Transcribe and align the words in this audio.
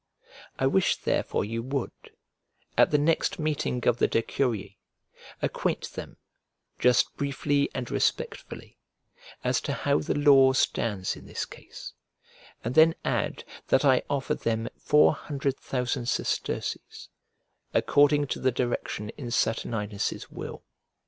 I 0.57 0.65
wish 0.65 0.97
therefore 0.97 1.45
you 1.45 1.61
would, 1.61 1.91
at 2.75 2.89
the 2.89 2.97
next 2.97 3.37
meeting 3.37 3.85
of 3.87 3.99
the 3.99 4.07
Decurii, 4.07 4.79
acquaint 5.43 5.91
them, 5.91 6.17
just 6.79 7.15
briefly 7.17 7.69
and 7.75 7.91
respectfully, 7.91 8.79
as 9.43 9.61
to 9.61 9.73
how 9.73 9.99
the 9.99 10.15
law 10.17 10.53
stands 10.53 11.15
in 11.15 11.27
this 11.27 11.45
case, 11.45 11.93
and 12.63 12.73
then 12.73 12.95
add 13.05 13.43
that 13.67 13.85
I 13.85 14.01
offer 14.09 14.33
them 14.33 14.69
four 14.75 15.13
hundred 15.13 15.59
thousand 15.59 16.07
sesterces 16.07 17.09
according 17.71 18.25
to 18.29 18.39
the 18.39 18.51
direction 18.51 19.09
in 19.19 19.29
Saturninus' 19.29 20.31
will. 20.31 20.63